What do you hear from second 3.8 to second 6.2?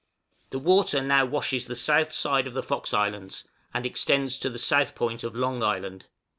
extends to the south point of Long Island.